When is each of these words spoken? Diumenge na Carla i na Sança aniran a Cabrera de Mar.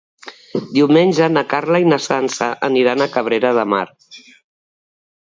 Diumenge 0.77 1.27
na 1.35 1.43
Carla 1.51 1.83
i 1.85 1.87
na 1.93 2.01
Sança 2.07 2.49
aniran 2.71 3.07
a 3.09 3.13
Cabrera 3.19 3.55
de 3.63 3.71
Mar. 3.75 3.87